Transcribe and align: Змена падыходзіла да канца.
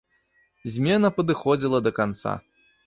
Змена 0.75 1.11
падыходзіла 1.21 1.85
да 1.91 1.97
канца. 2.01 2.31